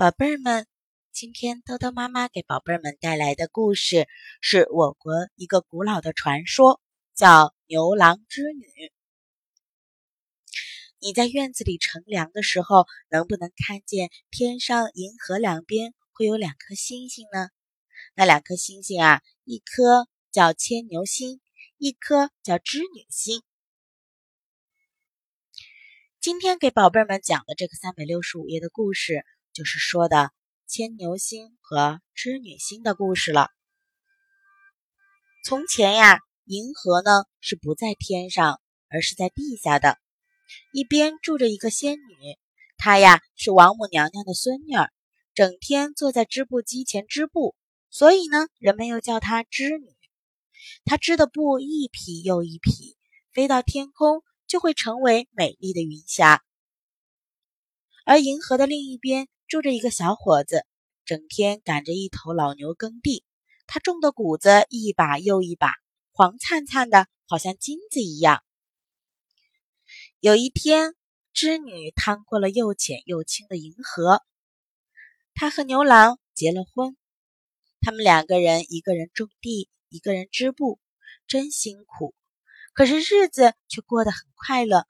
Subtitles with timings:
[0.00, 0.66] 宝贝儿们，
[1.12, 4.08] 今天豆豆妈妈给宝贝儿们带来的故事
[4.40, 6.80] 是我国一个古老的传说，
[7.14, 8.64] 叫牛郎织女。
[11.00, 17.50] 你在院子里乘凉的时候，能不能看见天上银河两边会有两颗星星呢？
[18.14, 21.42] 那两颗星星啊，一颗叫牵牛星，
[21.76, 23.42] 一颗叫织女星。
[26.20, 29.26] 今天给宝贝儿们讲的这个三百六十五页的故事。
[29.52, 30.30] 就是说的
[30.68, 33.48] 牵牛星和织女星的故事了。
[35.44, 39.98] 从前呀，银河呢是不在天上，而是在地下的。
[40.72, 42.38] 一边住着一个仙女，
[42.76, 44.92] 她呀是王母娘娘的孙女儿，
[45.34, 47.56] 整天坐在织布机前织布，
[47.90, 49.88] 所以呢，人们又叫她织女。
[50.84, 52.96] 她织的布一匹又一匹，
[53.32, 56.44] 飞到天空就会成为美丽的云霞。
[58.04, 59.26] 而银河的另一边。
[59.50, 60.64] 住着一个小伙子，
[61.04, 63.24] 整天赶着一头老牛耕地。
[63.66, 65.74] 他种的谷子一把又一把，
[66.12, 68.44] 黄灿灿的，好像金子一样。
[70.20, 70.94] 有一天，
[71.32, 74.22] 织女趟过了又浅又清的银河，
[75.34, 76.96] 她和牛郎结了婚。
[77.80, 80.78] 他们两个人，一个人种地，一个人织布，
[81.26, 82.14] 真辛苦。
[82.72, 84.86] 可是日子却过得很快乐。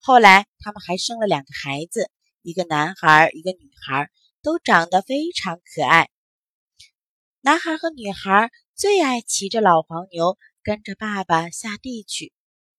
[0.00, 2.10] 后来，他们还生了两个孩子。
[2.42, 4.10] 一个男孩，一个女孩，
[4.42, 6.10] 都长得非常可爱。
[7.40, 12.32] 男孩和女孩最爱骑着老黄牛，跟着爸爸下地去。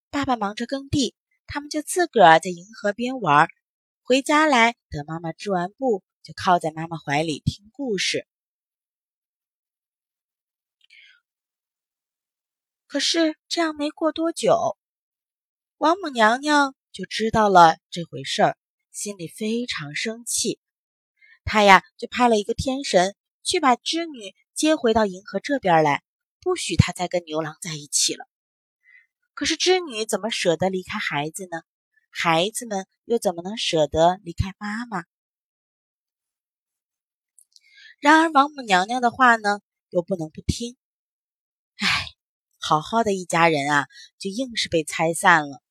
[0.10, 1.16] 爸爸忙着耕地，
[1.48, 3.48] 他们就自个儿在银河边玩。
[4.04, 8.28] 回家来，等妈妈织完布，就靠在妈妈怀里听故事。
[12.86, 14.78] 可是这样没过多久，
[15.78, 18.58] 王母娘娘就知道了这回事儿。
[18.94, 20.60] 心里非常生气，
[21.44, 26.04] 他呀就派了一个天神去把织女接回到银河这边来，
[26.40, 28.28] 不许她再跟牛郎在一起了。
[29.34, 31.64] 可是织女怎么舍得离开孩子呢？
[32.12, 35.06] 孩子们又怎么能舍得离开妈妈？
[38.00, 39.60] 然而王母娘娘的话呢，
[39.90, 40.78] 又不能不听。
[41.78, 41.88] 唉，
[42.60, 43.88] 好好的一家人啊，
[44.20, 45.63] 就硬是被拆散了。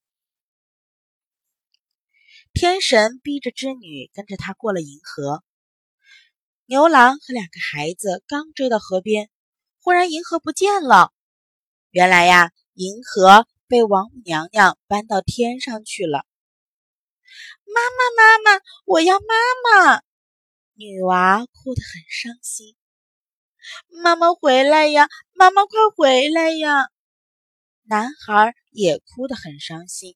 [2.63, 5.43] 天神逼着织女跟着他过了银河。
[6.67, 9.31] 牛郎和两个孩子刚追到河边，
[9.81, 11.13] 忽然银河不见了。
[11.91, 16.25] 原来呀，银河被王母娘娘搬到天上去了。
[17.65, 19.27] 妈妈，妈妈，我要妈
[19.97, 20.03] 妈！
[20.75, 22.77] 女娃哭得很伤心。
[23.89, 26.87] 妈妈回来呀，妈妈快回来呀！
[27.83, 30.15] 男孩也哭得很伤心。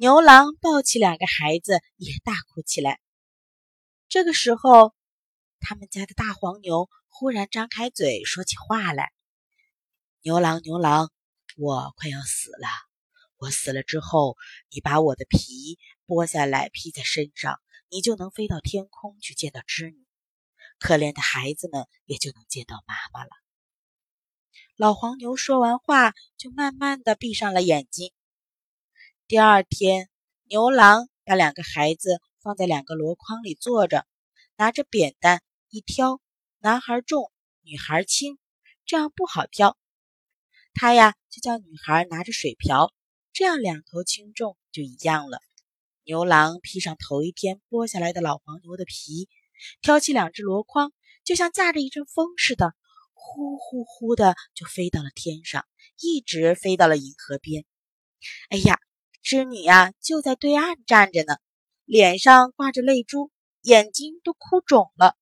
[0.00, 2.98] 牛郎抱起两个孩子，也大哭起来。
[4.08, 4.94] 这个时候，
[5.58, 9.12] 他们家的大黄牛忽然张开嘴说起话来
[10.24, 11.12] ：“牛郎，牛郎，
[11.58, 12.66] 我快要死了。
[13.36, 14.38] 我死了之后，
[14.70, 20.06] 你把我的皮剥下来披在身上，你就能飞到天空去见到织女，
[20.78, 23.30] 可怜的孩子们也就能见到妈妈了。”
[24.78, 28.14] 老黄牛说完话，就慢慢的闭上了眼睛。
[29.30, 30.08] 第二天，
[30.48, 34.04] 牛郎把两个孩子放在两个箩筐里坐着，
[34.56, 36.20] 拿着扁担一挑，
[36.58, 37.30] 男孩重，
[37.62, 38.38] 女孩轻，
[38.84, 39.78] 这样不好挑。
[40.74, 42.92] 他呀就叫女孩拿着水瓢，
[43.32, 45.38] 这样两头轻重就一样了。
[46.02, 49.28] 牛郎披上头一天剥下来的老黄牛的皮，
[49.80, 50.90] 挑起两只箩筐，
[51.22, 52.74] 就像驾着一阵风似的，
[53.12, 55.64] 呼呼呼的就飞到了天上，
[56.00, 57.64] 一直飞到了银河边。
[58.48, 58.76] 哎呀！
[59.22, 61.36] 织女呀，就在对岸站着呢，
[61.84, 63.30] 脸上挂着泪珠，
[63.62, 65.16] 眼睛都哭肿了。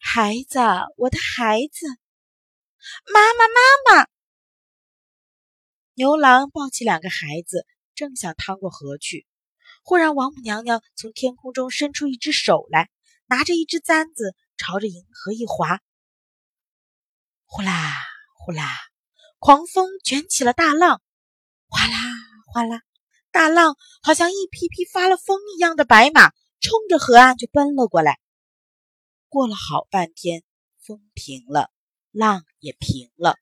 [0.00, 0.58] 孩子，
[0.96, 1.86] 我的孩子，
[3.12, 4.08] 妈妈，妈妈！
[5.94, 9.26] 牛郎抱起两个孩子，正想趟过河去，
[9.82, 12.88] 忽然王母娘娘从天空中伸出一只手来，
[13.26, 15.80] 拿着一只簪子，朝着银河一划，
[17.44, 17.92] 呼啦
[18.34, 18.68] 呼啦，
[19.38, 21.02] 狂风卷起了大浪，
[21.68, 22.27] 哗啦。
[22.50, 22.80] 哗啦，
[23.30, 26.30] 大浪好像一匹匹发了疯一样的白马，
[26.60, 28.18] 冲着河岸就奔了过来。
[29.28, 30.42] 过了好半天，
[30.78, 31.70] 风停了，
[32.10, 33.36] 浪也平了。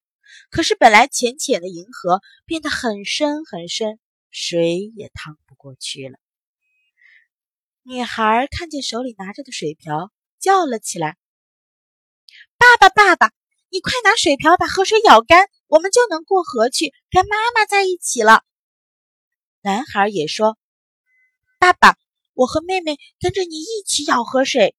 [0.51, 6.19] 可是本来浅浅的银河变得很深很深，水也趟不过去了。
[7.85, 10.11] 女孩看见手里拿着的水瓢，
[10.41, 11.17] 叫了起来
[12.59, 13.31] ：“爸爸，爸爸，
[13.71, 18.43] 你快拿水瓢把河水舀干，我们就能过河去跟妈妈在一起了。”
[19.67, 20.57] 男孩也说
[21.59, 21.99] ：“爸爸，
[22.35, 24.77] 我和妹妹跟着你一起舀河水，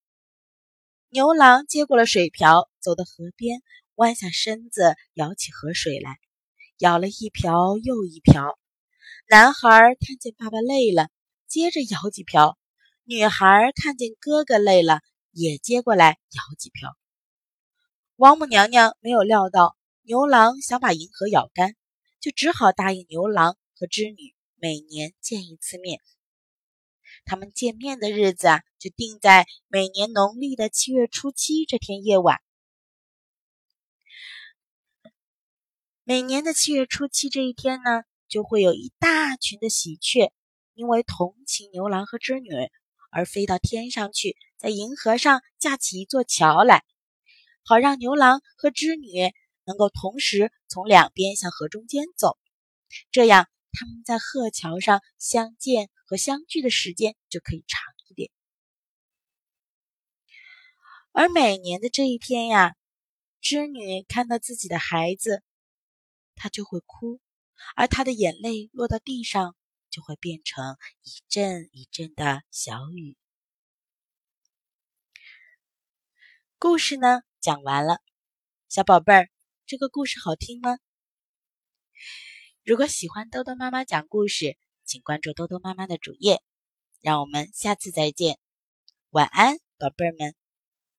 [1.10, 3.62] 牛郎接过了水瓢，走到河边，
[3.96, 6.16] 弯下身子舀起河水来，
[6.78, 8.58] 舀了一瓢又一瓢。
[9.28, 9.70] 男孩
[10.00, 11.10] 看见爸爸累了，
[11.50, 12.58] 接着舀几瓢；
[13.04, 15.02] 女孩看见哥哥累了，
[15.32, 16.96] 也接过来舀几瓢。
[18.16, 21.76] 王母娘娘没有料到牛郎想把银河舀干，
[22.22, 26.02] 就只好答应牛郎和织女每年见一次面。
[27.26, 32.42] 他们见面的日子啊，就定在每年农历的七月初七这天夜晚。
[36.04, 40.32] 每年的七月初七这一天呢，就会有一大群的喜鹊，
[40.74, 42.50] 因为同情牛郎和织女，
[43.12, 46.84] 而飞到天上去，在银河上架起一座桥来，
[47.64, 49.34] 好让牛郎和织女
[49.66, 52.38] 能够同时从两边向河中间走，
[53.12, 53.48] 这样。
[53.72, 58.32] 他们在鹤桥上相见和相聚的时间就可以长一点，
[61.12, 62.76] 而每年的这一天呀，
[63.42, 65.44] 织女看到自己的孩子，
[66.36, 67.20] 她就会哭，
[67.76, 69.56] 而她的眼泪落到地上，
[69.90, 73.18] 就会变成一阵一阵的小雨。
[76.60, 78.02] 故事呢讲完了，
[78.70, 79.30] 小宝贝儿，
[79.68, 80.78] 这个故事好听吗？
[82.68, 86.42] 如果喜欢豆豆妈妈讲故事，请关注豆豆妈妈的主页。
[87.00, 88.40] 让我们下次再见，
[89.10, 90.36] 晚安，宝贝儿们。